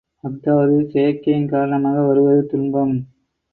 அஃதாவது 0.23 0.77
செயற்கையின் 0.89 1.47
காரணமாக 1.47 2.01
வருவது 2.01 2.45
துன்பம். 2.45 2.95